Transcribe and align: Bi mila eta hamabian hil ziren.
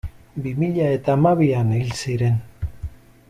Bi 0.45 0.53
mila 0.61 0.87
eta 0.95 1.15
hamabian 1.17 1.75
hil 1.77 1.93
ziren. 2.05 2.43